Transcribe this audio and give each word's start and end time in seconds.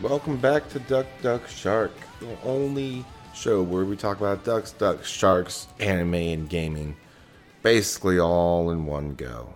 Welcome 0.00 0.36
back 0.36 0.68
to 0.68 0.78
Duck 0.78 1.06
Duck 1.22 1.48
Shark, 1.48 1.90
the 2.20 2.40
only 2.44 3.04
show 3.34 3.64
where 3.64 3.84
we 3.84 3.96
talk 3.96 4.18
about 4.18 4.44
ducks, 4.44 4.70
ducks, 4.70 5.08
sharks, 5.08 5.66
anime, 5.80 6.14
and 6.14 6.48
gaming. 6.48 6.96
Basically, 7.64 8.16
all 8.16 8.70
in 8.70 8.86
one 8.86 9.16
go. 9.16 9.54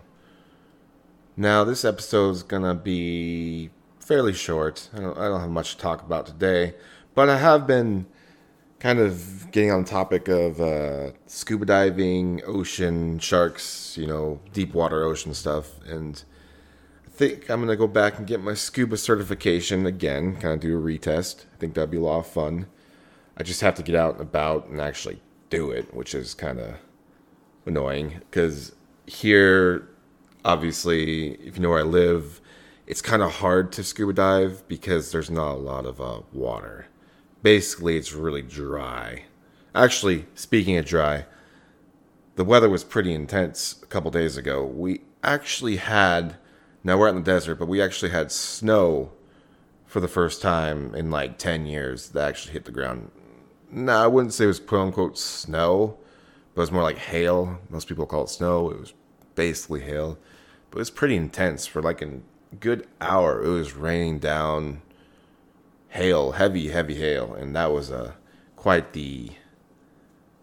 Now, 1.36 1.62
this 1.62 1.84
episode 1.84 2.30
is 2.30 2.42
gonna 2.42 2.74
be 2.74 3.70
fairly 4.00 4.32
short. 4.32 4.90
I 4.92 4.98
don't, 4.98 5.16
I 5.16 5.28
don't 5.28 5.40
have 5.40 5.48
much 5.48 5.76
to 5.76 5.80
talk 5.80 6.02
about 6.02 6.26
today, 6.26 6.74
but 7.14 7.28
I 7.28 7.38
have 7.38 7.64
been 7.64 8.06
kind 8.80 8.98
of 8.98 9.48
getting 9.52 9.70
on 9.70 9.84
the 9.84 9.90
topic 9.90 10.26
of 10.26 10.60
uh, 10.60 11.12
scuba 11.28 11.66
diving, 11.66 12.42
ocean, 12.44 13.20
sharks, 13.20 13.96
you 13.96 14.08
know, 14.08 14.40
deep 14.52 14.74
water 14.74 15.04
ocean 15.04 15.34
stuff, 15.34 15.80
and 15.86 16.24
think 17.12 17.50
I'm 17.50 17.60
gonna 17.60 17.76
go 17.76 17.86
back 17.86 18.18
and 18.18 18.26
get 18.26 18.42
my 18.42 18.54
scuba 18.54 18.96
certification 18.96 19.86
again, 19.86 20.36
kind 20.36 20.54
of 20.54 20.60
do 20.60 20.76
a 20.76 20.80
retest. 20.80 21.44
I 21.54 21.56
think 21.58 21.74
that'd 21.74 21.90
be 21.90 21.96
a 21.96 22.00
lot 22.00 22.20
of 22.20 22.26
fun. 22.26 22.66
I 23.36 23.42
just 23.42 23.60
have 23.60 23.74
to 23.76 23.82
get 23.82 23.94
out 23.94 24.14
and 24.14 24.22
about 24.22 24.68
and 24.68 24.80
actually 24.80 25.20
do 25.50 25.70
it, 25.70 25.94
which 25.94 26.14
is 26.14 26.34
kind 26.34 26.58
of 26.58 26.76
annoying 27.66 28.20
because 28.30 28.72
here, 29.06 29.88
obviously, 30.44 31.32
if 31.34 31.56
you 31.56 31.62
know 31.62 31.70
where 31.70 31.80
I 31.80 31.82
live, 31.82 32.40
it's 32.86 33.02
kind 33.02 33.22
of 33.22 33.32
hard 33.32 33.72
to 33.72 33.84
scuba 33.84 34.12
dive 34.12 34.64
because 34.68 35.12
there's 35.12 35.30
not 35.30 35.52
a 35.52 35.58
lot 35.58 35.86
of 35.86 36.00
uh, 36.00 36.20
water. 36.32 36.86
Basically, 37.42 37.96
it's 37.96 38.12
really 38.12 38.42
dry. 38.42 39.24
Actually, 39.74 40.26
speaking 40.34 40.76
of 40.76 40.84
dry, 40.84 41.24
the 42.36 42.44
weather 42.44 42.68
was 42.68 42.84
pretty 42.84 43.12
intense 43.12 43.80
a 43.82 43.86
couple 43.86 44.10
days 44.10 44.36
ago. 44.36 44.64
We 44.64 45.02
actually 45.22 45.76
had, 45.76 46.36
now 46.84 46.98
we're 46.98 47.08
out 47.08 47.16
in 47.16 47.22
the 47.22 47.30
desert, 47.30 47.56
but 47.56 47.68
we 47.68 47.80
actually 47.80 48.10
had 48.10 48.32
snow 48.32 49.12
for 49.86 50.00
the 50.00 50.08
first 50.08 50.42
time 50.42 50.94
in 50.94 51.10
like 51.10 51.38
10 51.38 51.66
years 51.66 52.10
that 52.10 52.28
actually 52.28 52.52
hit 52.52 52.64
the 52.64 52.72
ground. 52.72 53.10
No, 53.70 53.92
I 53.92 54.06
wouldn't 54.06 54.34
say 54.34 54.44
it 54.44 54.48
was 54.48 54.58
quote 54.58 54.86
unquote 54.86 55.18
snow, 55.18 55.98
but 56.54 56.60
it 56.60 56.64
was 56.64 56.72
more 56.72 56.82
like 56.82 56.98
hail. 56.98 57.58
Most 57.70 57.88
people 57.88 58.06
call 58.06 58.24
it 58.24 58.30
snow. 58.30 58.70
It 58.70 58.80
was 58.80 58.92
basically 59.34 59.80
hail, 59.80 60.18
but 60.70 60.78
it 60.78 60.80
was 60.80 60.90
pretty 60.90 61.16
intense 61.16 61.66
for 61.66 61.80
like 61.80 62.02
a 62.02 62.20
good 62.58 62.86
hour. 63.00 63.42
It 63.42 63.48
was 63.48 63.74
raining 63.74 64.18
down 64.18 64.82
hail, 65.88 66.32
heavy, 66.32 66.68
heavy 66.68 66.94
hail, 66.94 67.34
and 67.34 67.54
that 67.54 67.70
was 67.72 67.90
uh, 67.90 68.12
quite 68.56 68.92
the 68.92 69.30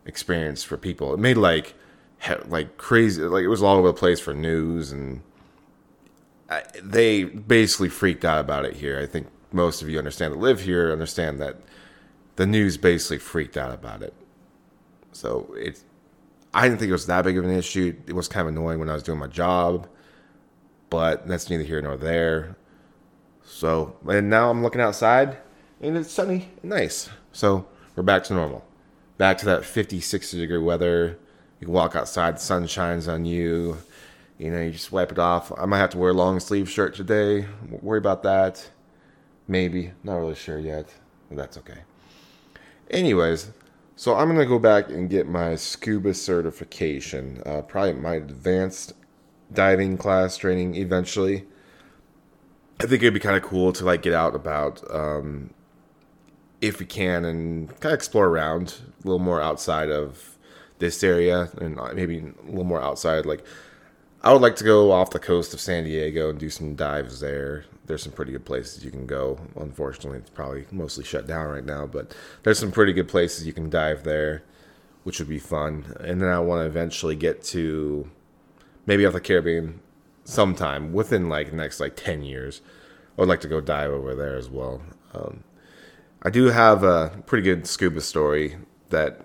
experience 0.05 0.63
for 0.63 0.77
people. 0.77 1.13
It 1.13 1.19
made 1.19 1.37
like 1.37 1.73
like 2.45 2.77
crazy, 2.77 3.21
like 3.23 3.43
it 3.43 3.47
was 3.47 3.63
all 3.63 3.77
over 3.77 3.87
the 3.87 3.93
place 3.93 4.19
for 4.19 4.33
news, 4.33 4.91
and 4.91 5.21
they 6.81 7.23
basically 7.23 7.89
freaked 7.89 8.25
out 8.25 8.39
about 8.39 8.65
it 8.65 8.75
here. 8.75 8.99
I 8.99 9.05
think 9.05 9.27
most 9.51 9.81
of 9.81 9.89
you 9.89 9.97
understand 9.97 10.33
that 10.33 10.39
live 10.39 10.61
here 10.61 10.91
understand 10.91 11.39
that 11.39 11.57
the 12.35 12.45
news 12.45 12.77
basically 12.77 13.19
freaked 13.19 13.57
out 13.57 13.73
about 13.73 14.01
it. 14.01 14.13
So 15.11 15.53
it's 15.57 15.83
I 16.53 16.67
didn't 16.67 16.79
think 16.79 16.89
it 16.89 16.93
was 16.93 17.05
that 17.05 17.23
big 17.23 17.37
of 17.37 17.45
an 17.45 17.51
issue. 17.51 17.95
It 18.07 18.13
was 18.13 18.27
kind 18.27 18.47
of 18.47 18.55
annoying 18.55 18.79
when 18.79 18.89
I 18.89 18.93
was 18.93 19.03
doing 19.03 19.19
my 19.19 19.27
job, 19.27 19.87
but 20.89 21.27
that's 21.27 21.49
neither 21.49 21.63
here 21.63 21.81
nor 21.81 21.95
there. 21.95 22.55
So, 23.43 23.97
and 24.07 24.29
now 24.29 24.49
I'm 24.49 24.63
looking 24.63 24.81
outside 24.81 25.37
and 25.81 25.95
it's 25.97 26.11
sunny 26.11 26.49
and 26.61 26.71
nice. 26.71 27.09
So, 27.31 27.67
we're 27.95 28.03
back 28.03 28.23
to 28.25 28.33
normal. 28.33 28.65
Back 29.17 29.37
to 29.39 29.45
that 29.45 29.65
50, 29.65 29.99
60 29.99 30.39
degree 30.39 30.57
weather. 30.57 31.19
You 31.59 31.65
can 31.65 31.73
walk 31.73 31.95
outside, 31.95 32.37
the 32.37 32.41
sun 32.41 32.67
shines 32.67 33.07
on 33.07 33.25
you. 33.25 33.77
You 34.39 34.51
know, 34.51 34.61
you 34.61 34.71
just 34.71 34.91
wipe 34.91 35.11
it 35.11 35.19
off. 35.19 35.51
I 35.57 35.65
might 35.65 35.79
have 35.79 35.89
to 35.91 35.97
wear 35.97 36.11
a 36.11 36.13
long 36.13 36.39
sleeve 36.39 36.69
shirt 36.69 36.95
today. 36.95 37.45
Worry 37.81 37.97
about 37.97 38.23
that. 38.23 38.69
Maybe. 39.49 39.91
Not 40.01 40.15
really 40.15 40.35
sure 40.35 40.57
yet. 40.57 40.93
That's 41.29 41.57
okay. 41.57 41.79
Anyways, 42.89 43.51
so 43.97 44.15
I'm 44.15 44.29
gonna 44.29 44.45
go 44.45 44.57
back 44.57 44.89
and 44.89 45.09
get 45.09 45.27
my 45.27 45.55
scuba 45.55 46.13
certification. 46.13 47.43
Uh, 47.45 47.61
probably 47.61 47.93
my 47.93 48.15
advanced 48.15 48.93
diving 49.53 49.97
class 49.97 50.37
training 50.37 50.75
eventually. 50.75 51.45
I 52.79 52.83
think 52.83 53.03
it'd 53.03 53.13
be 53.13 53.19
kind 53.19 53.35
of 53.35 53.43
cool 53.43 53.73
to 53.73 53.83
like 53.83 54.01
get 54.01 54.13
out 54.13 54.35
about 54.35 54.81
um, 54.89 55.53
if 56.61 56.79
we 56.79 56.85
can 56.85 57.25
and 57.25 57.67
kind 57.81 57.91
of 57.91 57.97
explore 57.97 58.27
around 58.27 58.75
a 59.03 59.07
little 59.07 59.19
more 59.19 59.41
outside 59.41 59.91
of 59.91 60.37
this 60.77 61.03
area 61.03 61.49
and 61.59 61.77
maybe 61.93 62.19
a 62.19 62.49
little 62.49 62.63
more 62.63 62.81
outside. 62.81 63.25
Like 63.25 63.43
I 64.21 64.33
would 64.33 64.41
like 64.41 64.57
to 64.57 64.65
go 64.65 64.91
off 64.91 65.11
the 65.11 65.19
coast 65.19 65.53
of 65.53 65.61
San 65.61 65.85
Diego 65.85 66.29
and 66.29 66.37
do 66.37 66.49
some 66.49 66.75
dives 66.75 67.21
there. 67.21 67.63
There's 67.85 68.03
some 68.03 68.11
pretty 68.11 68.33
good 68.33 68.43
places 68.43 68.83
you 68.83 68.91
can 68.91 69.05
go. 69.05 69.39
Unfortunately, 69.55 70.19
it's 70.19 70.29
probably 70.29 70.65
mostly 70.71 71.05
shut 71.05 71.25
down 71.25 71.47
right 71.47 71.63
now, 71.63 71.85
but 71.85 72.13
there's 72.43 72.59
some 72.59 72.71
pretty 72.71 72.91
good 72.91 73.07
places 73.07 73.47
you 73.47 73.53
can 73.53 73.69
dive 73.69 74.03
there, 74.03 74.43
which 75.03 75.19
would 75.19 75.29
be 75.29 75.39
fun. 75.39 75.95
And 76.01 76.21
then 76.21 76.29
I 76.29 76.39
want 76.39 76.61
to 76.61 76.65
eventually 76.65 77.15
get 77.15 77.43
to 77.45 78.09
maybe 78.85 79.05
off 79.05 79.13
the 79.13 79.21
Caribbean 79.21 79.79
sometime 80.25 80.91
within 80.91 81.29
like 81.29 81.51
the 81.51 81.55
next 81.55 81.79
like 81.79 81.95
10 81.95 82.23
years. 82.23 82.61
I 83.17 83.21
would 83.21 83.29
like 83.29 83.41
to 83.41 83.47
go 83.47 83.61
dive 83.61 83.91
over 83.91 84.15
there 84.15 84.35
as 84.35 84.49
well. 84.49 84.81
Um, 85.13 85.45
I 86.21 86.29
do 86.29 86.47
have 86.47 86.83
a 86.83 87.23
pretty 87.25 87.43
good 87.43 87.65
scuba 87.67 88.01
story 88.01 88.57
that 88.89 89.21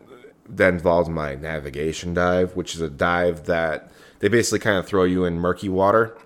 that 0.48 0.74
involves 0.74 1.08
my 1.08 1.34
navigation 1.34 2.14
dive, 2.14 2.54
which 2.54 2.74
is 2.74 2.80
a 2.80 2.90
dive 2.90 3.46
that 3.46 3.90
they 4.24 4.30
basically 4.30 4.58
kind 4.58 4.78
of 4.78 4.86
throw 4.86 5.04
you 5.04 5.26
in 5.26 5.38
murky 5.38 5.68
water, 5.68 6.16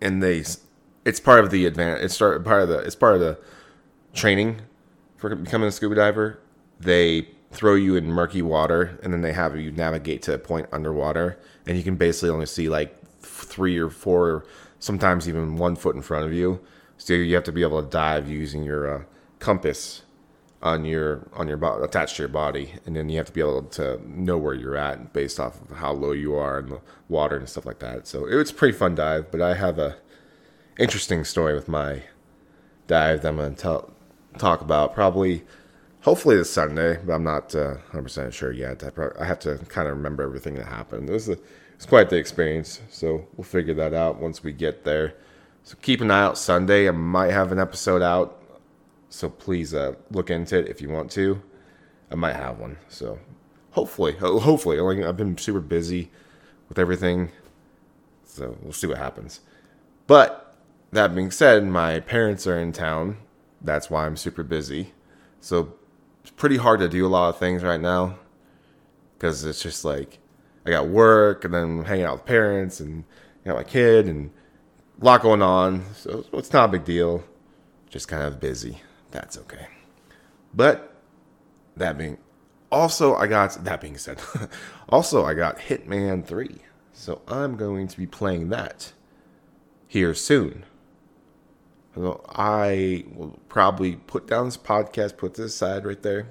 and 0.00 0.22
they 0.22 0.44
it's 1.04 1.18
part 1.18 1.42
of 1.42 1.50
the 1.50 1.68
advan 1.68 2.00
It's 2.00 2.16
part 2.16 2.46
of 2.46 2.68
the 2.68 2.78
it's 2.78 2.94
part 2.94 3.16
of 3.16 3.20
the 3.20 3.40
training 4.14 4.60
for 5.16 5.34
becoming 5.34 5.66
a 5.66 5.72
scuba 5.72 5.96
diver. 5.96 6.38
They 6.78 7.26
throw 7.50 7.74
you 7.74 7.96
in 7.96 8.06
murky 8.06 8.40
water, 8.40 9.00
and 9.02 9.12
then 9.12 9.20
they 9.20 9.32
have 9.32 9.58
you 9.58 9.72
navigate 9.72 10.22
to 10.22 10.34
a 10.34 10.38
point 10.38 10.68
underwater, 10.70 11.40
and 11.66 11.76
you 11.76 11.82
can 11.82 11.96
basically 11.96 12.30
only 12.30 12.46
see 12.46 12.68
like 12.68 12.96
three 13.20 13.76
or 13.76 13.90
four, 13.90 14.46
sometimes 14.78 15.28
even 15.28 15.56
one 15.56 15.74
foot 15.74 15.96
in 15.96 16.02
front 16.02 16.24
of 16.24 16.32
you. 16.32 16.60
So 16.98 17.14
you 17.14 17.34
have 17.34 17.42
to 17.42 17.52
be 17.52 17.62
able 17.62 17.82
to 17.82 17.90
dive 17.90 18.28
using 18.28 18.62
your 18.62 18.98
uh, 18.98 19.02
compass 19.40 20.02
on 20.62 20.84
your 20.84 21.28
on 21.34 21.48
your 21.48 21.56
body 21.56 21.84
attached 21.84 22.16
to 22.16 22.22
your 22.22 22.28
body, 22.28 22.74
and 22.86 22.94
then 22.94 23.08
you 23.08 23.16
have 23.16 23.26
to 23.26 23.32
be 23.32 23.40
able 23.40 23.62
to 23.62 24.00
know 24.08 24.38
where 24.38 24.54
you're 24.54 24.76
at 24.76 25.12
based 25.12 25.40
off 25.40 25.60
of 25.60 25.76
how 25.76 25.92
low 25.92 26.12
you 26.12 26.34
are 26.34 26.60
in 26.60 26.68
the 26.68 26.80
water 27.08 27.36
and 27.36 27.48
stuff 27.48 27.66
like 27.66 27.80
that. 27.80 28.06
So 28.06 28.26
it 28.26 28.34
was 28.36 28.50
a 28.50 28.54
pretty 28.54 28.76
fun 28.76 28.94
dive, 28.94 29.30
but 29.30 29.40
I 29.40 29.54
have 29.54 29.78
a 29.78 29.96
interesting 30.78 31.24
story 31.24 31.54
with 31.54 31.68
my 31.68 32.02
dive 32.86 33.22
that 33.22 33.28
I'm 33.28 33.36
going 33.36 33.54
to 33.54 33.60
tell 33.60 33.92
talk 34.38 34.60
about 34.60 34.94
probably 34.94 35.42
hopefully 36.02 36.36
this 36.36 36.50
Sunday, 36.50 36.98
but 37.04 37.12
I'm 37.14 37.24
not 37.24 37.54
uh, 37.54 37.76
100% 37.92 38.32
sure 38.32 38.52
yet. 38.52 38.84
I, 38.84 38.90
probably, 38.90 39.18
I 39.20 39.24
have 39.24 39.38
to 39.40 39.58
kind 39.68 39.88
of 39.88 39.96
remember 39.96 40.22
everything 40.22 40.54
that 40.56 40.66
happened. 40.66 41.08
It 41.08 41.12
was, 41.12 41.28
a, 41.28 41.32
it 41.32 41.40
was 41.76 41.86
quite 41.86 42.10
the 42.10 42.16
experience, 42.16 42.80
so 42.90 43.26
we'll 43.36 43.44
figure 43.44 43.74
that 43.74 43.94
out 43.94 44.20
once 44.20 44.42
we 44.42 44.52
get 44.52 44.84
there. 44.84 45.14
So 45.64 45.76
keep 45.80 46.00
an 46.00 46.10
eye 46.10 46.22
out 46.22 46.36
Sunday. 46.38 46.88
I 46.88 46.90
might 46.90 47.30
have 47.30 47.52
an 47.52 47.60
episode 47.60 48.02
out, 48.02 48.41
so 49.12 49.28
please 49.28 49.74
uh, 49.74 49.94
look 50.10 50.30
into 50.30 50.58
it 50.58 50.68
if 50.68 50.80
you 50.80 50.88
want 50.88 51.10
to. 51.10 51.42
I 52.10 52.14
might 52.14 52.34
have 52.34 52.58
one, 52.58 52.78
so 52.88 53.18
hopefully, 53.72 54.12
hopefully. 54.14 54.80
Like, 54.80 55.04
I've 55.04 55.16
been 55.18 55.36
super 55.36 55.60
busy 55.60 56.10
with 56.68 56.78
everything, 56.78 57.30
so 58.24 58.56
we'll 58.62 58.72
see 58.72 58.86
what 58.86 58.96
happens. 58.96 59.40
But 60.06 60.56
that 60.92 61.14
being 61.14 61.30
said, 61.30 61.64
my 61.64 62.00
parents 62.00 62.46
are 62.46 62.58
in 62.58 62.72
town. 62.72 63.18
That's 63.60 63.90
why 63.90 64.06
I'm 64.06 64.16
super 64.16 64.42
busy. 64.42 64.92
So 65.40 65.74
it's 66.22 66.30
pretty 66.30 66.56
hard 66.56 66.80
to 66.80 66.88
do 66.88 67.06
a 67.06 67.08
lot 67.08 67.28
of 67.28 67.38
things 67.38 67.62
right 67.62 67.80
now 67.80 68.18
because 69.18 69.44
it's 69.44 69.62
just 69.62 69.84
like 69.84 70.18
I 70.64 70.70
got 70.70 70.88
work 70.88 71.44
and 71.44 71.52
then 71.52 71.84
hanging 71.84 72.06
out 72.06 72.14
with 72.14 72.24
parents 72.24 72.80
and 72.80 73.04
I 73.44 73.50
got 73.50 73.56
my 73.56 73.64
kid 73.64 74.06
and 74.06 74.30
a 75.00 75.04
lot 75.04 75.20
going 75.20 75.42
on. 75.42 75.84
So 75.94 76.24
it's 76.32 76.52
not 76.52 76.70
a 76.70 76.72
big 76.72 76.84
deal. 76.84 77.24
Just 77.90 78.08
kind 78.08 78.22
of 78.22 78.40
busy. 78.40 78.80
That's 79.12 79.38
okay. 79.38 79.68
But 80.52 80.94
that 81.76 81.96
being 81.96 82.18
also 82.72 83.14
I 83.14 83.26
got 83.28 83.64
that 83.64 83.80
being 83.80 83.98
said, 83.98 84.20
also 84.88 85.24
I 85.24 85.34
got 85.34 85.58
Hitman 85.58 86.24
3. 86.26 86.58
So 86.92 87.22
I'm 87.28 87.56
going 87.56 87.88
to 87.88 87.96
be 87.96 88.06
playing 88.06 88.48
that 88.48 88.92
here 89.86 90.14
soon. 90.14 90.64
So 91.94 92.24
I 92.28 93.04
will 93.14 93.38
probably 93.48 93.96
put 93.96 94.26
down 94.26 94.46
this 94.46 94.56
podcast, 94.56 95.18
put 95.18 95.34
this 95.34 95.54
aside 95.54 95.84
right 95.84 96.00
there, 96.02 96.28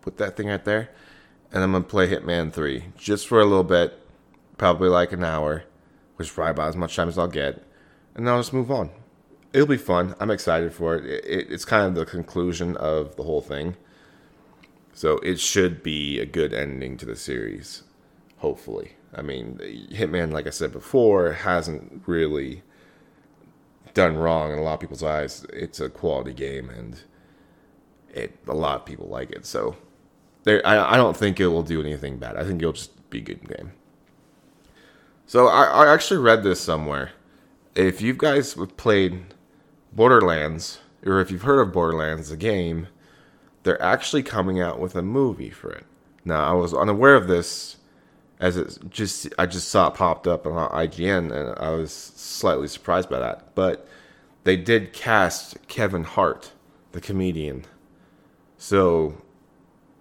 put 0.00 0.18
that 0.18 0.36
thing 0.36 0.46
right 0.46 0.64
there, 0.64 0.90
and 1.52 1.64
I'm 1.64 1.72
gonna 1.72 1.84
play 1.84 2.08
Hitman 2.08 2.52
3 2.52 2.84
just 2.96 3.26
for 3.26 3.40
a 3.40 3.44
little 3.44 3.64
bit, 3.64 3.98
probably 4.56 4.88
like 4.88 5.12
an 5.12 5.24
hour, 5.24 5.64
which 6.14 6.28
is 6.28 6.34
probably 6.34 6.52
about 6.52 6.68
as 6.68 6.76
much 6.76 6.94
time 6.94 7.08
as 7.08 7.18
I'll 7.18 7.26
get, 7.26 7.64
and 8.14 8.26
then 8.26 8.34
I'll 8.34 8.40
just 8.40 8.52
move 8.52 8.70
on. 8.70 8.90
It'll 9.52 9.66
be 9.66 9.76
fun. 9.76 10.14
I'm 10.20 10.30
excited 10.30 10.72
for 10.72 10.96
it. 10.96 11.04
it, 11.06 11.24
it 11.24 11.52
it's 11.52 11.64
kind 11.64 11.86
of 11.86 11.94
the 11.94 12.06
conclusion 12.06 12.76
of 12.76 13.16
the 13.16 13.24
whole 13.24 13.40
thing, 13.40 13.76
so 14.92 15.18
it 15.18 15.40
should 15.40 15.82
be 15.82 16.20
a 16.20 16.26
good 16.26 16.52
ending 16.52 16.96
to 16.98 17.06
the 17.06 17.16
series, 17.16 17.82
hopefully. 18.38 18.92
I 19.14 19.22
mean, 19.22 19.58
Hitman, 19.90 20.32
like 20.32 20.46
I 20.46 20.50
said 20.50 20.72
before, 20.72 21.32
hasn't 21.32 22.02
really 22.06 22.62
done 23.94 24.16
wrong 24.16 24.52
in 24.52 24.58
a 24.58 24.62
lot 24.62 24.74
of 24.74 24.80
people's 24.80 25.02
eyes, 25.02 25.44
it's 25.52 25.80
a 25.80 25.88
quality 25.88 26.32
game 26.32 26.70
and 26.70 27.02
it 28.12 28.38
a 28.46 28.54
lot 28.54 28.80
of 28.80 28.86
people 28.86 29.08
like 29.08 29.30
it. 29.30 29.46
So 29.46 29.76
there, 30.44 30.64
I, 30.66 30.94
I 30.94 30.96
don't 30.96 31.16
think 31.16 31.40
it 31.40 31.48
will 31.48 31.62
do 31.62 31.80
anything 31.80 32.18
bad. 32.18 32.36
I 32.36 32.44
think 32.44 32.60
it'll 32.62 32.72
just 32.72 33.10
be 33.10 33.18
a 33.18 33.22
good 33.22 33.48
game. 33.48 33.72
So 35.26 35.48
I, 35.48 35.64
I 35.64 35.92
actually 35.92 36.18
read 36.18 36.42
this 36.42 36.60
somewhere. 36.60 37.12
If 37.74 38.00
you 38.00 38.14
guys 38.14 38.54
have 38.54 38.76
played 38.76 39.34
Borderlands, 39.92 40.78
or 41.04 41.20
if 41.20 41.30
you've 41.30 41.42
heard 41.42 41.60
of 41.60 41.72
Borderlands, 41.72 42.30
the 42.30 42.36
game, 42.36 42.88
they're 43.62 43.82
actually 43.82 44.22
coming 44.22 44.60
out 44.60 44.78
with 44.78 44.94
a 44.94 45.02
movie 45.02 45.50
for 45.50 45.70
it. 45.70 45.84
Now 46.24 46.44
I 46.44 46.52
was 46.52 46.74
unaware 46.74 47.14
of 47.14 47.28
this 47.28 47.76
as 48.38 48.56
it 48.56 48.78
just 48.88 49.28
I 49.38 49.46
just 49.46 49.68
saw 49.68 49.88
it 49.88 49.94
popped 49.94 50.26
up 50.26 50.46
on 50.46 50.70
IGN 50.70 51.30
and 51.30 51.58
I 51.58 51.70
was 51.70 51.92
slightly 51.92 52.68
surprised 52.68 53.10
by 53.10 53.18
that. 53.18 53.54
But 53.54 53.86
they 54.44 54.56
did 54.56 54.92
cast 54.92 55.56
Kevin 55.68 56.04
Hart, 56.04 56.52
the 56.92 57.00
comedian. 57.00 57.66
So 58.56 59.20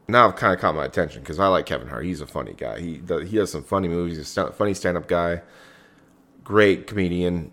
now 0.07 0.27
I've 0.27 0.37
kind 0.37 0.53
of 0.53 0.59
caught 0.59 0.75
my 0.75 0.85
attention 0.85 1.21
because 1.21 1.39
I 1.39 1.47
like 1.47 1.65
Kevin 1.65 1.89
Hart. 1.89 2.05
He's 2.05 2.21
a 2.21 2.27
funny 2.27 2.53
guy. 2.53 2.79
He 2.79 3.01
he 3.25 3.37
does 3.37 3.51
some 3.51 3.63
funny 3.63 3.89
movies. 3.89 4.17
He's 4.17 4.37
a 4.37 4.51
funny 4.51 4.73
stand 4.73 4.97
up 4.97 5.07
guy. 5.07 5.41
Great 6.43 6.87
comedian. 6.87 7.51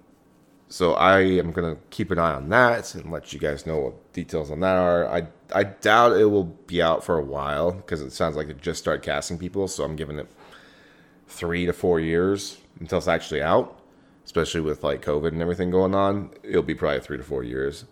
So 0.68 0.94
I 0.94 1.20
am 1.20 1.52
gonna 1.52 1.76
keep 1.90 2.10
an 2.10 2.18
eye 2.18 2.34
on 2.34 2.48
that 2.48 2.94
and 2.94 3.10
let 3.10 3.32
you 3.32 3.38
guys 3.38 3.66
know 3.66 3.78
what 3.78 4.12
details 4.12 4.50
on 4.50 4.60
that 4.60 4.76
are. 4.76 5.08
I 5.08 5.28
I 5.54 5.64
doubt 5.64 6.16
it 6.16 6.26
will 6.26 6.44
be 6.44 6.82
out 6.82 7.04
for 7.04 7.18
a 7.18 7.24
while 7.24 7.72
because 7.72 8.02
it 8.02 8.12
sounds 8.12 8.36
like 8.36 8.48
it 8.48 8.60
just 8.60 8.80
started 8.80 9.04
casting 9.04 9.38
people. 9.38 9.68
So 9.68 9.84
I'm 9.84 9.96
giving 9.96 10.18
it 10.18 10.28
three 11.28 11.66
to 11.66 11.72
four 11.72 12.00
years 12.00 12.58
until 12.80 12.98
it's 12.98 13.08
actually 13.08 13.42
out. 13.42 13.80
Especially 14.24 14.60
with 14.60 14.82
like 14.82 15.04
COVID 15.04 15.28
and 15.28 15.40
everything 15.40 15.70
going 15.70 15.94
on, 15.94 16.30
it'll 16.42 16.62
be 16.64 16.74
probably 16.74 16.98
three 17.00 17.16
to 17.16 17.22
four 17.22 17.44
years, 17.44 17.84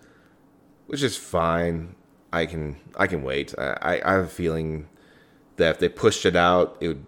which 0.89 1.01
is 1.01 1.17
fine. 1.17 1.95
I 2.33 2.47
can 2.47 2.77
I 2.97 3.07
can 3.07 3.23
wait. 3.23 3.55
I, 3.57 4.01
I 4.05 4.13
have 4.15 4.25
a 4.25 4.29
feeling 4.29 4.89
that 5.57 5.71
if 5.71 5.79
they 5.79 5.89
pushed 5.89 6.27
it 6.27 6.35
out, 6.35 6.77
it 6.81 6.89
would, 6.89 7.07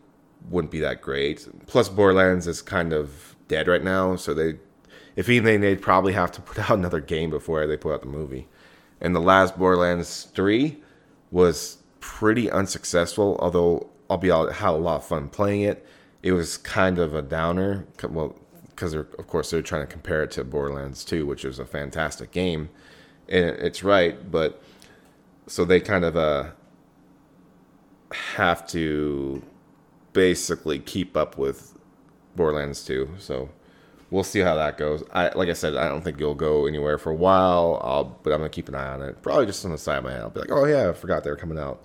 wouldn't 0.48 0.70
be 0.70 0.78
that 0.80 1.02
great. 1.02 1.48
Plus, 1.66 1.88
Borderlands 1.88 2.46
is 2.46 2.62
kind 2.62 2.92
of 2.92 3.34
dead 3.48 3.66
right 3.66 3.82
now, 3.82 4.16
so 4.16 4.32
they, 4.32 4.58
if 5.16 5.28
anything, 5.28 5.60
they'd 5.60 5.82
probably 5.82 6.12
have 6.12 6.30
to 6.32 6.40
put 6.40 6.58
out 6.70 6.78
another 6.78 7.00
game 7.00 7.30
before 7.30 7.66
they 7.66 7.76
put 7.76 7.94
out 7.94 8.02
the 8.02 8.08
movie. 8.08 8.48
And 9.00 9.14
the 9.14 9.20
last 9.20 9.58
Borderlands 9.58 10.28
three 10.34 10.82
was 11.30 11.78
pretty 12.00 12.50
unsuccessful, 12.50 13.36
although 13.40 13.90
I'll 14.08 14.18
be 14.18 14.30
honest, 14.30 14.60
had 14.60 14.70
a 14.70 14.72
lot 14.72 14.96
of 14.96 15.06
fun 15.06 15.28
playing 15.28 15.62
it. 15.62 15.86
It 16.22 16.32
was 16.32 16.56
kind 16.56 16.98
of 16.98 17.14
a 17.14 17.22
downer, 17.22 17.86
well, 18.02 18.36
because 18.70 18.94
of 18.94 19.26
course 19.26 19.50
they're 19.50 19.62
trying 19.62 19.86
to 19.86 19.92
compare 19.92 20.22
it 20.22 20.30
to 20.32 20.44
Borderlands 20.44 21.04
2, 21.04 21.26
which 21.26 21.44
is 21.44 21.58
a 21.58 21.64
fantastic 21.64 22.30
game, 22.30 22.69
and 23.28 23.46
it's 23.46 23.82
right, 23.82 24.30
but 24.30 24.62
so 25.46 25.64
they 25.64 25.80
kind 25.80 26.04
of 26.04 26.16
uh, 26.16 26.50
have 28.36 28.66
to 28.69 29.42
basically 30.12 30.78
keep 30.78 31.16
up 31.16 31.38
with 31.38 31.78
Borderlands 32.34 32.84
2. 32.84 33.14
So 33.19 33.50
we'll 34.11 34.25
see 34.25 34.41
how 34.41 34.55
that 34.56 34.79
goes. 34.79 35.03
I 35.12 35.31
like 35.31 35.49
I 35.49 35.53
said, 35.53 35.76
I 35.76 35.88
don't 35.88 36.03
think 36.03 36.19
you'll 36.20 36.35
go 36.35 36.67
anywhere 36.67 36.99
for 36.99 37.11
a 37.11 37.14
while. 37.14 37.81
I'll, 37.82 38.05
but 38.05 38.32
I'm 38.32 38.38
gonna 38.38 38.49
keep 38.49 38.69
an 38.69 38.75
eye 38.75 38.88
on 38.88 39.03
it. 39.03 39.23
Probably 39.23 39.47
just 39.47 39.64
on 39.64 39.73
the 39.73 39.79
side 39.79 39.99
of 39.99 40.05
my 40.05 40.12
head. 40.12 40.23
I'll 40.23 40.31
be 40.31 40.41
like, 40.41 40.53
oh 40.53 40.64
yeah, 40.64 40.91
I 40.91 40.93
forgot 40.93 41.25
they 41.25 41.31
were 41.31 41.37
coming 41.37 41.58
out. 41.58 41.82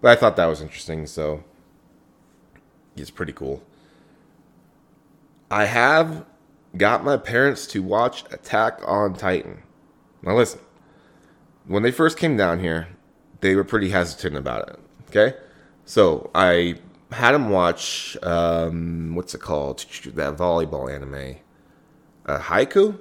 But 0.00 0.16
I 0.16 0.20
thought 0.20 0.36
that 0.36 0.46
was 0.46 0.60
interesting, 0.60 1.06
so 1.06 1.44
it's 2.96 3.10
pretty 3.10 3.32
cool. 3.32 3.62
I 5.50 5.66
have 5.66 6.24
got 6.76 7.04
my 7.04 7.16
parents 7.16 7.66
to 7.68 7.82
watch 7.82 8.24
Attack 8.32 8.80
on 8.86 9.14
Titan. 9.14 9.62
Now 10.22 10.36
listen, 10.36 10.60
when 11.66 11.82
they 11.82 11.92
first 11.92 12.18
came 12.18 12.36
down 12.36 12.60
here, 12.60 12.88
they 13.40 13.54
were 13.54 13.64
pretty 13.64 13.90
hesitant 13.90 14.36
about 14.36 14.68
it. 14.68 14.78
Okay, 15.08 15.36
so 15.84 16.30
I 16.34 16.76
had 17.10 17.32
them 17.32 17.50
watch 17.50 18.16
um, 18.22 19.14
what's 19.14 19.34
it 19.34 19.40
called? 19.40 19.84
That 20.14 20.36
volleyball 20.36 20.92
anime, 20.92 21.36
uh, 22.26 22.38
Haikyuu. 22.38 22.94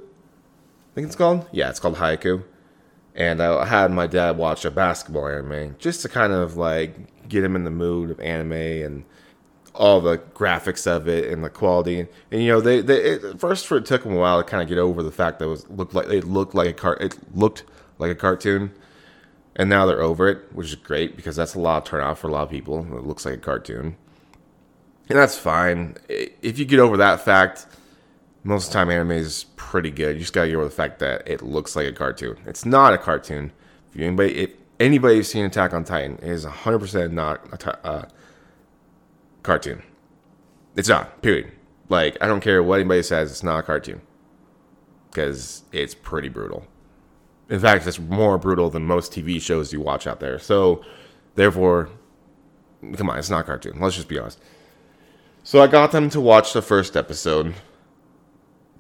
I 0.92 0.94
think 0.96 1.08
it's 1.08 1.16
called. 1.16 1.48
Yeah, 1.52 1.70
it's 1.70 1.80
called 1.80 1.96
haiku. 1.96 2.44
And 3.16 3.42
I 3.42 3.66
had 3.66 3.92
my 3.92 4.08
dad 4.08 4.38
watch 4.38 4.66
a 4.66 4.72
basketball 4.72 5.28
anime 5.28 5.76
just 5.80 6.02
to 6.02 6.10
kind 6.10 6.34
of 6.34 6.58
like 6.58 7.28
get 7.30 7.44
him 7.44 7.56
in 7.56 7.64
the 7.64 7.72
mood 7.72 8.12
of 8.12 8.20
anime 8.20 8.52
and 8.52 9.06
all 9.74 10.02
the 10.02 10.18
graphics 10.18 10.88
of 10.88 11.08
it 11.08 11.32
and 11.32 11.44
the 11.44 11.50
quality. 11.50 12.02
And, 12.02 12.10
and 12.30 12.42
you 12.42 12.50
know, 12.50 12.62
they, 12.62 12.82
they 12.82 13.02
it, 13.02 13.40
first 13.40 13.68
for 13.68 13.78
it 13.78 13.86
took 13.86 14.04
them 14.04 14.14
a 14.14 14.20
while 14.20 14.42
to 14.42 14.50
kind 14.50 14.62
of 14.62 14.68
get 14.68 14.78
over 14.78 15.02
the 15.02 15.12
fact 15.12 15.40
that 15.40 15.46
it 15.46 15.50
was 15.50 15.70
looked 15.70 15.94
like 15.94 16.08
it 16.10 16.26
looked 16.26 16.56
like 16.56 16.70
a 16.70 16.74
car. 16.74 16.98
It 17.00 17.18
looked 17.36 17.64
like 17.98 18.12
a 18.12 18.16
cartoon, 18.16 18.72
and 19.56 19.70
now 19.70 19.86
they're 19.86 20.02
over 20.02 20.28
it, 20.28 20.54
which 20.54 20.68
is 20.68 20.76
great 20.76 21.16
because 21.16 21.36
that's 21.38 21.56
a 21.56 21.60
lot 21.60 21.78
of 21.78 21.84
turnout 21.86 22.18
for 22.18 22.28
a 22.28 22.32
lot 22.32 22.44
of 22.44 22.50
people. 22.50 22.80
It 22.98 23.06
looks 23.06 23.26
like 23.26 23.36
a 23.36 23.38
cartoon, 23.38 23.96
and 25.10 25.18
that's 25.18 25.38
fine. 25.38 25.96
If 26.10 26.60
you 26.60 26.66
get 26.66 26.80
over 26.80 26.98
that 26.98 27.22
fact, 27.22 27.66
most 28.44 28.68
of 28.68 28.74
the 28.74 28.80
time 28.80 28.90
anime 28.90 29.12
is 29.12 29.46
pretty 29.56 29.92
good. 29.92 30.16
You 30.16 30.22
just 30.22 30.34
gotta 30.34 30.48
get 30.50 30.56
over 30.56 30.66
the 30.66 30.72
fact 30.72 31.00
that 31.00 31.28
it 31.28 31.42
looks 31.42 31.76
like 31.76 31.88
a 31.88 31.92
cartoon. 31.92 32.38
It's 32.46 32.66
not 32.66 32.94
a 32.94 32.98
cartoon. 32.98 33.52
If 33.94 34.02
anybody, 34.02 34.36
if 34.36 34.52
anybody's 34.80 35.30
seen 35.30 35.46
Attack 35.46 35.74
on 35.74 35.84
Titan, 35.84 36.16
it 36.22 36.30
is 36.30 36.46
100% 36.46 37.12
not 37.12 37.66
a 37.66 37.88
uh, 37.88 38.06
cartoon. 39.44 39.84
It's 40.76 40.90
not. 40.90 41.22
Period. 41.22 41.52
Like 41.90 42.18
I 42.22 42.28
don't 42.28 42.42
care 42.42 42.64
what 42.64 42.80
anybody 42.80 43.04
says. 43.04 43.32
It's 43.32 43.44
not 43.44 43.60
a 43.60 43.64
cartoon 43.64 44.02
because 45.10 45.64
it's 45.72 45.94
pretty 45.94 46.30
brutal. 46.30 46.66
In 47.50 47.60
fact, 47.60 47.86
it's 47.86 48.00
more 48.00 48.38
brutal 48.38 48.70
than 48.70 48.86
most 48.86 49.12
TV 49.12 49.42
shows 49.42 49.74
you 49.74 49.82
watch 49.82 50.08
out 50.08 50.22
there. 50.22 50.40
So, 50.40 50.84
therefore, 51.36 51.90
come 52.96 53.10
on, 53.10 53.20
it's 53.20 53.30
not 53.30 53.42
a 53.42 53.44
cartoon. 53.44 53.78
Let's 53.78 53.98
just 53.98 54.08
be 54.08 54.18
honest. 54.18 54.40
So 55.44 55.62
I 55.62 55.68
got 55.68 55.92
them 55.92 56.10
to 56.12 56.22
watch 56.22 56.54
the 56.54 56.62
first 56.62 56.96
episode 56.96 57.56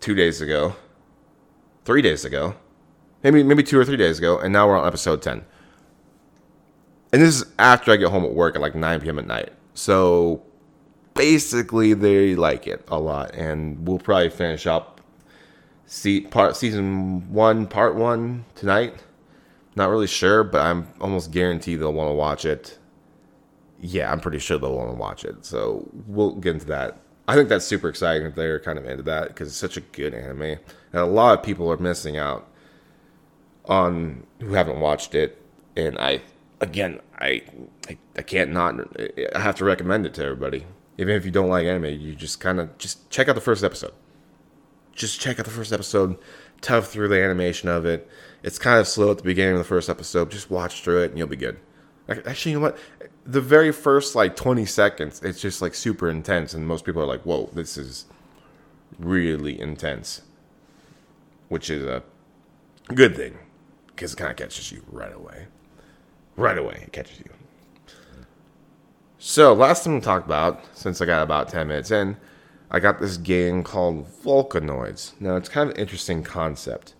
two 0.01 0.15
days 0.15 0.41
ago, 0.41 0.75
three 1.85 2.01
days 2.01 2.25
ago, 2.25 2.55
maybe 3.23 3.43
maybe 3.43 3.63
two 3.63 3.79
or 3.79 3.85
three 3.85 3.97
days 3.97 4.17
ago, 4.17 4.37
and 4.37 4.51
now 4.51 4.67
we're 4.67 4.77
on 4.77 4.85
episode 4.85 5.21
ten. 5.21 5.45
And 7.13 7.21
this 7.21 7.41
is 7.41 7.45
after 7.59 7.91
I 7.91 7.95
get 7.97 8.09
home 8.09 8.25
at 8.25 8.33
work 8.33 8.55
at 8.55 8.61
like 8.61 8.73
9 8.73 9.01
p.m. 9.01 9.19
at 9.19 9.27
night. 9.27 9.51
So 9.73 10.43
basically, 11.13 11.93
they 11.93 12.35
like 12.35 12.67
it 12.67 12.83
a 12.87 12.99
lot, 12.99 13.35
and 13.35 13.85
we'll 13.87 13.99
probably 13.99 14.29
finish 14.29 14.65
up 14.65 15.01
see 15.91 16.21
part 16.21 16.55
season 16.55 17.31
one, 17.33 17.67
part 17.67 17.95
one 17.95 18.45
tonight. 18.55 18.95
Not 19.75 19.89
really 19.89 20.07
sure, 20.07 20.43
but 20.43 20.61
I'm 20.61 20.87
almost 21.01 21.31
guaranteed 21.31 21.79
they'll 21.79 21.93
want 21.93 22.09
to 22.09 22.13
watch 22.13 22.45
it. 22.45 22.77
Yeah, 23.79 24.11
I'm 24.11 24.19
pretty 24.19 24.39
sure 24.39 24.57
they'll 24.57 24.75
want 24.75 24.89
to 24.89 24.95
watch 24.95 25.25
it. 25.25 25.45
So 25.45 25.89
we'll 26.07 26.35
get 26.35 26.55
into 26.55 26.67
that. 26.67 26.97
I 27.31 27.35
think 27.35 27.49
that's 27.49 27.65
super 27.65 27.87
exciting 27.87 28.23
that 28.23 28.35
they're 28.35 28.59
kind 28.59 28.77
of 28.77 28.85
into 28.85 29.03
that 29.03 29.29
because 29.29 29.47
it's 29.47 29.57
such 29.57 29.77
a 29.77 29.81
good 29.81 30.13
anime, 30.13 30.41
and 30.41 30.59
a 30.93 31.05
lot 31.05 31.37
of 31.37 31.45
people 31.45 31.71
are 31.71 31.77
missing 31.77 32.17
out 32.17 32.47
on 33.65 34.25
who 34.39 34.53
haven't 34.53 34.79
watched 34.79 35.15
it. 35.15 35.41
And 35.75 35.97
I, 35.97 36.21
again, 36.59 36.99
I, 37.19 37.43
I, 37.87 37.97
I 38.17 38.21
can't 38.21 38.51
not. 38.51 38.75
I 39.33 39.39
have 39.39 39.55
to 39.55 39.65
recommend 39.65 40.05
it 40.05 40.13
to 40.15 40.23
everybody. 40.23 40.65
Even 40.97 41.15
if 41.15 41.23
you 41.23 41.31
don't 41.31 41.49
like 41.49 41.65
anime, 41.65 41.85
you 41.99 42.15
just 42.15 42.39
kind 42.39 42.59
of 42.59 42.77
just 42.77 43.09
check 43.09 43.29
out 43.29 43.35
the 43.35 43.41
first 43.41 43.63
episode 43.63 43.93
just 44.95 45.19
check 45.19 45.39
out 45.39 45.45
the 45.45 45.51
first 45.51 45.73
episode, 45.73 46.17
tough 46.61 46.87
through 46.87 47.07
the 47.07 47.21
animation 47.21 47.69
of 47.69 47.85
it. 47.85 48.07
It's 48.43 48.59
kind 48.59 48.79
of 48.79 48.87
slow 48.87 49.11
at 49.11 49.17
the 49.17 49.23
beginning 49.23 49.53
of 49.53 49.59
the 49.59 49.63
first 49.63 49.89
episode. 49.89 50.31
Just 50.31 50.49
watch 50.49 50.83
through 50.83 51.03
it 51.03 51.09
and 51.11 51.17
you'll 51.17 51.27
be 51.27 51.35
good. 51.35 51.59
Actually, 52.25 52.53
you 52.53 52.59
know 52.59 52.63
what? 52.63 52.77
The 53.25 53.41
very 53.41 53.71
first 53.71 54.15
like 54.15 54.35
20 54.35 54.65
seconds, 54.65 55.21
it's 55.23 55.39
just 55.39 55.61
like 55.61 55.75
super 55.75 56.09
intense, 56.09 56.53
and 56.53 56.67
most 56.67 56.85
people 56.85 57.01
are 57.01 57.07
like, 57.07 57.21
"Whoa, 57.21 57.49
this 57.53 57.77
is 57.77 58.05
really 58.99 59.59
intense," 59.59 60.21
which 61.49 61.69
is 61.69 61.83
a 61.83 62.03
good 62.93 63.15
thing 63.15 63.37
because 63.87 64.13
it 64.13 64.17
kind 64.17 64.31
of 64.31 64.37
catches 64.37 64.71
you 64.71 64.83
right 64.91 65.13
away. 65.13 65.47
Right 66.35 66.57
away, 66.57 66.81
it 66.83 66.93
catches 66.93 67.19
you. 67.19 67.25
So, 69.19 69.53
last 69.53 69.83
thing 69.83 69.93
we 69.93 70.01
talked 70.01 70.25
about, 70.25 70.65
since 70.75 70.99
I 70.99 71.05
got 71.05 71.21
about 71.21 71.49
10 71.49 71.67
minutes 71.67 71.91
in, 71.91 72.17
I 72.71 72.79
got 72.79 72.99
this 72.99 73.17
game 73.17 73.63
called 73.63 74.07
Volcanoids. 74.23 75.13
Now 75.19 75.35
it's 75.35 75.49
kind 75.49 75.69
of 75.69 75.75
an 75.75 75.81
interesting 75.81 76.23
concept. 76.23 76.95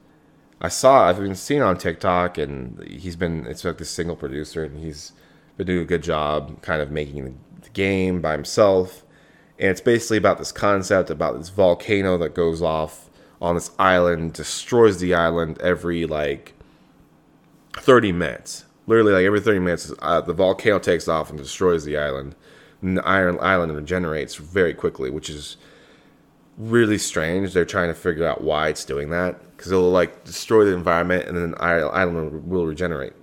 I 0.64 0.70
saw 0.70 1.08
I've 1.08 1.18
been 1.18 1.36
seeing 1.36 1.64
on 1.64 1.76
TikTok 1.78 2.38
and 2.38 2.82
he's 2.88 3.16
been 3.16 3.48
it's 3.48 3.66
like 3.66 3.80
this 3.80 3.90
single 3.90 4.16
producer 4.16 4.64
and 4.64 4.78
he's 4.78 5.12
been 5.58 5.66
doing 5.66 5.82
a 5.82 5.86
good 5.86 6.04
job 6.04 6.62
kind 6.62 6.82
of 6.82 6.92
making 6.92 7.26
the, 7.26 7.70
game 7.74 8.20
by 8.20 8.34
himself. 8.34 9.06
And 9.58 9.70
it's 9.70 9.80
basically 9.80 10.18
about 10.18 10.40
this 10.40 10.52
concept 10.52 11.10
about 11.10 11.38
this 11.38 11.48
volcano 11.48 12.18
that 12.18 12.36
goes 12.36 12.62
off 12.62 13.10
on 13.42 13.56
this 13.56 13.72
island, 13.80 14.34
destroys 14.34 15.00
the 15.00 15.14
island 15.14 15.58
every 15.62 16.06
like 16.06 16.54
30 17.78 18.12
minutes. 18.12 18.66
Literally, 18.88 19.14
like 19.14 19.26
every 19.26 19.40
30 19.40 19.60
minutes, 19.60 19.94
uh, 20.00 20.20
the 20.20 20.34
volcano 20.34 20.80
takes 20.80 21.08
off 21.08 21.30
and 21.30 21.40
destroys 21.40 21.86
the 21.86 21.98
island. 21.98 22.36
And 22.82 22.98
the 22.98 23.08
iron 23.08 23.38
island 23.40 23.74
regenerates 23.74 24.36
very 24.36 24.74
quickly, 24.74 25.10
which 25.10 25.30
is 25.30 25.56
really 26.58 26.98
strange. 26.98 27.54
They're 27.54 27.64
trying 27.64 27.88
to 27.88 27.96
figure 27.96 28.28
out 28.28 28.44
why 28.44 28.68
it's 28.68 28.84
doing 28.84 29.12
that 29.12 29.40
because 29.62 29.72
it'll 29.72 29.92
like 29.92 30.24
destroy 30.24 30.66
the 30.66 30.74
environment 30.74 31.28
and 31.28 31.38
then 31.38 31.52
the 31.52 31.62
island 31.62 32.50
will 32.50 32.66
regenerate. 32.66 33.14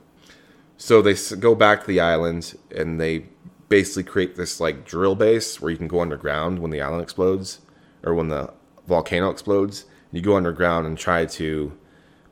So 0.76 1.02
they 1.02 1.16
go 1.36 1.56
back 1.56 1.80
to 1.80 1.86
the 1.88 1.98
island 1.98 2.56
and 2.70 3.00
they 3.00 3.26
basically 3.68 4.04
create 4.04 4.36
this 4.36 4.60
like 4.60 4.84
drill 4.84 5.16
base 5.16 5.60
where 5.60 5.72
you 5.72 5.76
can 5.76 5.88
go 5.88 6.00
underground 6.00 6.60
when 6.60 6.70
the 6.70 6.80
island 6.80 7.02
explodes 7.02 7.58
or 8.04 8.14
when 8.14 8.28
the 8.28 8.52
volcano 8.86 9.30
explodes. 9.30 9.86
You 10.12 10.20
go 10.20 10.36
underground 10.36 10.86
and 10.86 10.96
try 10.96 11.26
to 11.26 11.76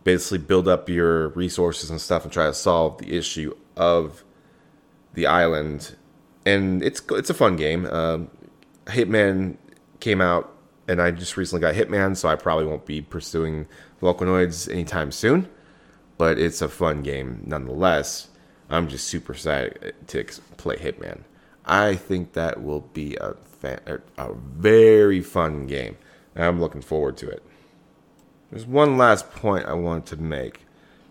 basically 0.04 0.38
build 0.38 0.68
up 0.68 0.88
your 0.88 1.30
resources 1.30 1.90
and 1.90 2.00
stuff 2.00 2.22
and 2.22 2.32
try 2.32 2.46
to 2.46 2.54
solve 2.54 2.98
the 2.98 3.16
issue 3.16 3.56
of 3.76 4.22
the 5.14 5.26
island. 5.26 5.96
And 6.44 6.80
it's 6.80 7.02
it's 7.10 7.28
a 7.28 7.34
fun 7.34 7.56
game. 7.56 7.86
Um, 7.86 8.30
Hitman 8.84 9.56
came 9.98 10.20
out, 10.20 10.55
and 10.88 11.00
I 11.00 11.11
just 11.11 11.37
recently 11.37 11.61
got 11.61 11.75
Hitman, 11.75 12.16
so 12.16 12.28
I 12.28 12.37
probably 12.37 12.66
won't 12.66 12.87
be 12.87 13.02
pursuing 13.02 13.66
Volcanoids 14.00 14.69
anytime 14.69 15.11
soon. 15.11 15.49
But 16.19 16.38
it's 16.38 16.62
a 16.62 16.69
fun 16.69 17.02
game 17.02 17.43
nonetheless. 17.45 18.28
I'm 18.71 18.88
just 18.88 19.07
super 19.07 19.33
excited 19.33 19.95
to 20.07 20.25
play 20.57 20.76
Hitman. 20.76 21.23
I 21.64 21.95
think 21.95 22.33
that 22.33 22.62
will 22.62 22.81
be 22.81 23.16
a 23.16 23.35
fan, 23.45 23.81
a 24.16 24.33
very 24.33 25.21
fun 25.21 25.66
game. 25.66 25.97
I'm 26.35 26.61
looking 26.61 26.83
forward 26.83 27.16
to 27.19 27.28
it. 27.28 27.43
There's 28.50 28.66
one 28.66 28.97
last 28.97 29.31
point 29.31 29.66
I 29.66 29.75
want 29.75 30.07
to 30.07 30.16
make. 30.16 30.61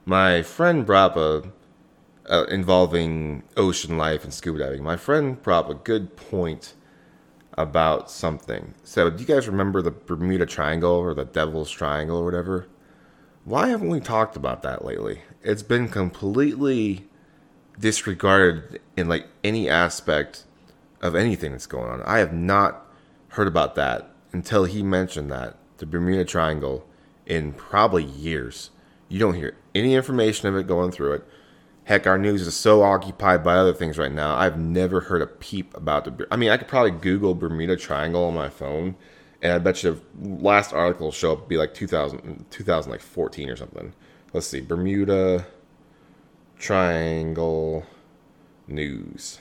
My 0.06 0.42
friend 0.44 0.86
brought 0.86 1.18
uh, 1.18 2.44
involving 2.46 3.44
ocean 3.58 3.98
life 3.98 4.24
and 4.24 4.34
scuba 4.34 4.60
diving. 4.60 4.84
My 4.84 4.96
friend 4.96 5.42
brought 5.42 5.70
a 5.70 5.74
good 5.76 6.16
point 6.16 6.74
about 7.58 8.12
something. 8.12 8.74
So, 8.84 9.10
do 9.10 9.22
you 9.22 9.28
guys 9.28 9.48
remember 9.48 9.82
the 9.82 9.92
Bermuda 9.92 10.46
Triangle 10.46 10.92
or 10.92 11.14
the 11.14 11.26
Devil's 11.26 11.72
Triangle 11.72 12.18
or 12.18 12.26
whatever? 12.26 12.68
Why 13.44 13.70
haven't 13.70 13.90
we 13.90 14.00
talked 14.00 14.36
about 14.36 14.64
that 14.64 14.84
lately? 14.84 15.22
It's 15.44 15.64
been 15.64 15.88
completely 15.88 17.08
disregarded 17.80 18.82
in 18.98 19.08
like 19.08 19.28
any 19.44 19.70
aspect 19.70 20.44
of 21.02 21.16
anything 21.16 21.52
that's 21.52 21.68
going 21.68 21.90
on. 21.90 22.02
I 22.04 22.20
have 22.20 22.34
not 22.34 22.86
heard 23.30 23.48
about 23.48 23.76
that 23.76 24.10
until 24.32 24.66
he 24.66 24.82
mentioned 24.82 25.32
that 25.32 25.58
the 25.78 25.86
Bermuda 25.86 26.26
Triangle 26.26 26.86
in 27.26 27.54
probably 27.54 28.04
years. 28.04 28.72
You 29.10 29.20
don't 29.20 29.36
hear 29.36 29.56
any 29.74 29.94
information 29.94 30.48
of 30.48 30.56
it 30.56 30.68
going 30.68 30.92
through 30.92 31.14
it. 31.14 31.28
Heck, 31.86 32.08
our 32.08 32.18
news 32.18 32.42
is 32.42 32.56
so 32.56 32.82
occupied 32.82 33.44
by 33.44 33.56
other 33.56 33.74
things 33.74 34.00
right 34.00 34.12
now. 34.12 34.36
I've 34.36 34.60
never 34.60 35.02
heard 35.02 35.22
a 35.22 35.28
peep 35.28 35.78
about 35.78 36.06
the. 36.06 36.28
I 36.32 36.36
mean, 36.36 36.50
I 36.50 36.58
could 36.58 36.68
probably 36.68 36.92
Google 36.92 37.36
Bermuda 37.36 37.78
Triangle 37.78 38.26
on 38.26 38.34
my 38.34 38.50
phone, 38.50 38.96
and 39.44 39.54
I 39.54 39.60
bet 39.60 39.84
you 39.84 40.02
the 40.20 40.28
last 40.28 40.74
article 40.74 41.08
will 41.08 41.12
show 41.12 41.34
up 41.34 41.48
be 41.48 41.58
like 41.58 41.76
2000, 41.76 42.46
2014 42.50 43.50
or 43.50 43.56
something. 43.56 43.94
Let's 44.34 44.48
see, 44.48 44.62
Bermuda 44.62 45.46
Triangle 46.58 47.86
news. 48.68 49.40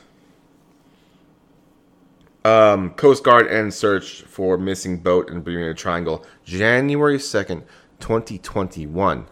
Um, 2.45 2.91
Coast 2.91 3.25
Guard 3.25 3.49
ends 3.49 3.75
search 3.75 4.21
for 4.21 4.59
missing 4.59 4.99
boat 4.99 5.31
in 5.31 5.43
Bermuda 5.43 5.73
Triangle 5.73 6.27
January 6.45 7.17
2nd, 7.17 7.63
2021. 8.01 9.27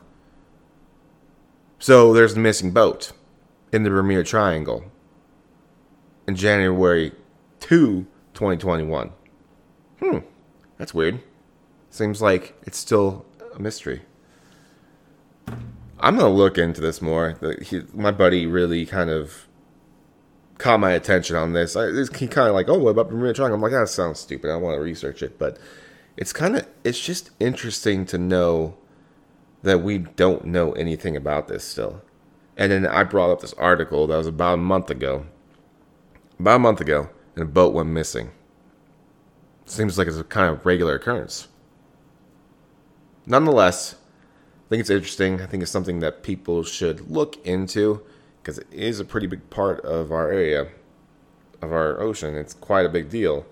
So 1.83 2.13
there's 2.13 2.35
a 2.35 2.39
missing 2.39 2.71
boat 2.71 3.11
in 3.73 3.83
the 3.83 3.91
Bermuda 3.91 4.23
Triangle 4.23 4.85
in 6.29 6.37
January 6.37 7.11
2, 7.59 8.07
2021. 8.35 9.11
Hmm, 9.99 10.19
that's 10.79 10.95
weird. 10.95 11.21
Seems 11.91 12.23
like 12.23 12.55
it's 12.63 12.79
still 12.79 13.27
a 13.53 13.59
mystery. 13.59 14.03
I'm 15.99 16.19
gonna 16.19 16.29
look 16.29 16.57
into 16.57 16.81
this 16.81 17.03
more. 17.03 17.37
He, 17.63 17.83
my 17.93 18.13
buddy 18.13 18.47
really 18.47 18.87
kind 18.87 19.11
of 19.11 19.49
caught 20.59 20.79
my 20.79 20.93
attention 20.93 21.35
on 21.35 21.53
this. 21.53 21.75
I, 21.75 21.89
he 22.17 22.29
kind 22.29 22.47
of 22.47 22.55
like, 22.55 22.69
oh, 22.69 22.79
what 22.79 22.91
about 22.91 23.11
Bermuda 23.11 23.35
Triangle? 23.35 23.57
I'm 23.57 23.61
like, 23.61 23.73
that 23.73 23.89
sounds 23.89 24.21
stupid. 24.21 24.53
I 24.53 24.57
want 24.57 24.77
to 24.77 24.81
research 24.81 25.21
it, 25.21 25.37
but 25.37 25.59
it's 26.17 26.33
kind 26.33 26.55
of 26.55 26.69
it's 26.85 27.01
just 27.01 27.31
interesting 27.41 28.07
to 28.07 28.19
know 28.19 28.77
that 29.63 29.83
we 29.83 29.99
don't 29.99 30.45
know 30.45 30.73
anything 30.73 31.17
about 31.17 31.49
this 31.49 31.65
still. 31.65 32.03
And 32.57 32.71
then 32.71 32.87
I 32.87 33.05
brought 33.05 33.31
up 33.31 33.41
this 33.41 33.55
article 33.55 34.07
that 34.07 34.17
was 34.17 34.27
about 34.27 34.55
a 34.55 34.59
month 34.59 34.91
ago. 34.91 35.27
About 36.39 36.57
a 36.57 36.59
month 36.61 36.81
ago, 36.81 37.09
and 37.35 37.43
a 37.43 37.47
boat 37.47 37.73
went 37.73 37.89
missing. 37.89 38.31
Seems 39.65 39.97
like 39.97 40.09
it's 40.09 40.17
a 40.17 40.25
kind 40.25 40.53
of 40.53 40.67
regular 40.67 40.97
occurrence. 40.97 41.49
Nonetheless, 43.27 43.95
I 43.95 44.69
think 44.69 44.81
it's 44.81 44.91
interesting. 44.91 45.41
I 45.41 45.47
think 45.47 45.63
it's 45.63 45.73
something 45.73 46.01
that 46.01 46.23
people 46.23 46.65
should 46.65 47.11
look 47.11 47.45
into 47.47 48.03
because 48.43 48.59
it 48.59 48.67
is 48.73 48.99
a 48.99 49.05
pretty 49.05 49.29
big 49.29 49.49
part 49.51 49.81
of 49.85 50.11
our 50.11 50.33
area, 50.33 50.69
of 51.63 51.73
our 51.73 52.01
ocean. 52.01 52.35
It's 52.35 52.55
quite 52.55 52.85
a 52.85 52.89
big 52.89 53.09
deal. 53.09 53.47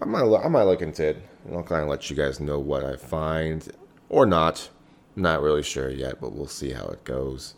I 0.00 0.06
might, 0.06 0.24
I 0.24 0.48
might 0.48 0.62
look 0.62 0.80
into 0.80 1.08
it. 1.08 1.22
I'll 1.52 1.62
kind 1.62 1.82
of 1.82 1.88
let 1.88 2.08
you 2.08 2.16
guys 2.16 2.40
know 2.40 2.58
what 2.58 2.84
I 2.84 2.96
find 2.96 3.70
or 4.08 4.24
not. 4.24 4.70
Not 5.14 5.42
really 5.42 5.62
sure 5.62 5.90
yet, 5.90 6.20
but 6.20 6.32
we'll 6.32 6.46
see 6.46 6.72
how 6.72 6.86
it 6.86 7.04
goes. 7.04 7.54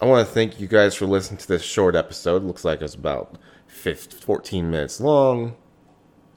I 0.00 0.06
want 0.06 0.26
to 0.26 0.34
thank 0.34 0.60
you 0.60 0.66
guys 0.66 0.94
for 0.94 1.06
listening 1.06 1.38
to 1.38 1.48
this 1.48 1.62
short 1.62 1.94
episode. 1.94 2.42
Looks 2.42 2.64
like 2.64 2.82
it's 2.82 2.94
about 2.94 3.38
15, 3.68 4.18
14 4.18 4.70
minutes 4.70 5.00
long. 5.00 5.56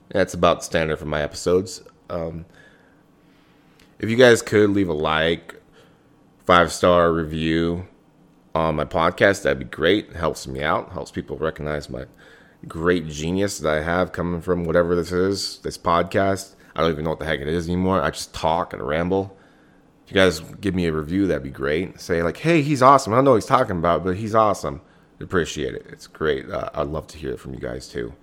That's 0.10 0.34
about 0.34 0.64
standard 0.64 0.98
for 0.98 1.06
my 1.06 1.22
episodes. 1.22 1.82
Um, 2.10 2.46
if 4.00 4.10
you 4.10 4.16
guys 4.16 4.42
could 4.42 4.70
leave 4.70 4.90
a 4.90 4.94
like, 4.94 5.56
five 6.46 6.72
star 6.72 7.12
review 7.12 7.88
on 8.54 8.76
my 8.76 8.86
podcast, 8.86 9.44
that'd 9.44 9.60
be 9.60 9.66
great. 9.66 10.10
It 10.10 10.16
helps 10.16 10.48
me 10.48 10.62
out, 10.62 10.92
helps 10.92 11.12
people 11.12 11.38
recognize 11.38 11.90
my 11.90 12.06
great 12.68 13.08
genius 13.08 13.60
that 13.60 13.74
I 13.74 13.82
have 13.82 14.12
coming 14.12 14.42
from 14.42 14.64
whatever 14.64 14.96
this 14.96 15.12
is, 15.12 15.60
this 15.60 15.78
podcast. 15.78 16.56
I 16.76 16.82
don't 16.82 16.92
even 16.92 17.04
know 17.04 17.12
what 17.12 17.20
the 17.20 17.26
heck 17.26 17.40
it 17.40 17.48
is 17.48 17.68
anymore. 17.68 18.02
I 18.02 18.12
just 18.12 18.34
talk 18.34 18.74
and 18.74 18.82
ramble. 18.82 19.36
If 20.06 20.12
you 20.12 20.16
guys 20.16 20.40
give 20.62 20.76
me 20.76 20.86
a 20.86 20.94
review, 20.94 21.28
that'd 21.28 21.44
be 21.44 21.50
great. 21.50 22.00
Say 22.00 22.22
like, 22.22 22.38
"Hey, 22.38 22.62
he's 22.62 22.82
awesome." 22.82 23.14
I 23.14 23.18
don't 23.18 23.26
know 23.26 23.32
what 23.32 23.38
he's 23.38 23.46
talking 23.46 23.78
about, 23.78 24.04
but 24.04 24.18
he's 24.18 24.36
awesome. 24.36 24.82
Appreciate 25.20 25.74
it. 25.74 25.88
It's 25.90 26.08
great. 26.08 26.50
Uh, 26.50 26.70
I'd 26.74 26.88
love 26.88 27.08
to 27.08 27.18
hear 27.18 27.32
it 27.32 27.40
from 27.40 27.54
you 27.54 27.60
guys 27.60 27.88
too. 27.88 28.14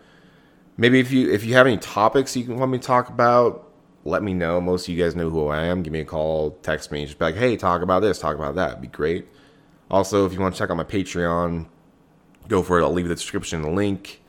Maybe 0.76 1.00
if 1.00 1.10
you 1.10 1.30
if 1.32 1.44
you 1.44 1.54
have 1.54 1.66
any 1.66 1.78
topics 1.78 2.36
you 2.36 2.44
can 2.44 2.58
want 2.58 2.70
me 2.70 2.78
to 2.78 2.86
talk 2.86 3.08
about, 3.08 3.68
let 4.04 4.22
me 4.22 4.32
know. 4.32 4.60
Most 4.60 4.88
of 4.88 4.94
you 4.94 5.02
guys 5.02 5.16
know 5.16 5.28
who 5.28 5.48
I 5.48 5.64
am. 5.64 5.82
Give 5.82 5.92
me 5.92 6.00
a 6.00 6.04
call, 6.04 6.52
text 6.62 6.92
me, 6.92 7.04
just 7.04 7.18
be 7.18 7.24
like, 7.24 7.34
"Hey, 7.34 7.56
talk 7.56 7.82
about 7.82 8.00
this, 8.00 8.18
talk 8.18 8.36
about 8.36 8.54
that." 8.54 8.70
It'd 8.70 8.82
be 8.82 8.88
great. 8.88 9.26
Also, 9.90 10.24
if 10.24 10.32
you 10.32 10.40
want 10.40 10.54
to 10.54 10.58
check 10.58 10.70
out 10.70 10.76
my 10.76 10.84
Patreon, 10.84 11.66
go 12.48 12.62
for 12.62 12.78
it. 12.78 12.84
I'll 12.84 12.92
leave 12.92 13.08
the 13.08 13.14
description 13.14 13.62
the 13.62 13.70
link. 13.70 14.22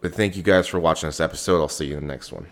But 0.00 0.14
thank 0.14 0.36
you 0.36 0.42
guys 0.42 0.66
for 0.66 0.80
watching 0.80 1.08
this 1.08 1.20
episode. 1.20 1.60
I'll 1.60 1.68
see 1.68 1.86
you 1.86 1.98
in 1.98 2.06
the 2.06 2.12
next 2.12 2.32
one. 2.32 2.46